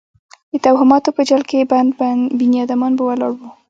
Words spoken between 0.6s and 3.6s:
توهماتو په جال کې بند بنیادمان به ولاړ وو.